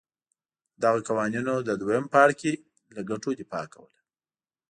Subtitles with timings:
[0.81, 2.53] دغو قوانینو د دویم پاړکي
[2.95, 3.99] له ګټو دفاع کوله.